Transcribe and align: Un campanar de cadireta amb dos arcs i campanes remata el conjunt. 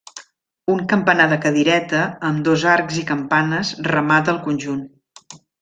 Un 0.75 0.79
campanar 0.93 1.27
de 1.33 1.37
cadireta 1.43 2.01
amb 2.31 2.41
dos 2.49 2.65
arcs 2.77 2.99
i 3.05 3.07
campanes 3.13 3.75
remata 3.93 4.35
el 4.37 4.45
conjunt. 4.51 4.85